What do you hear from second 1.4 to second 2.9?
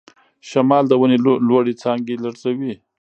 لوړې څانګې لړزوي.